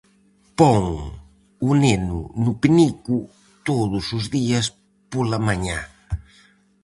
[0.57, 0.85] Pon
[1.67, 3.15] o neno no penico
[3.67, 4.65] todos os días
[5.11, 5.79] pola mañá.